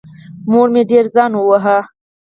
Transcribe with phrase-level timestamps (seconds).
[0.51, 1.77] مور یې ډېر ځان وواهه.